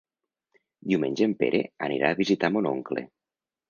[0.93, 3.11] Diumenge en Pere anirà a visitar mon oncle.